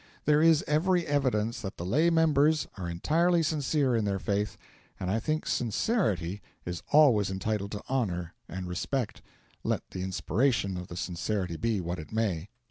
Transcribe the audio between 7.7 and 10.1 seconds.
to honour and respect, let the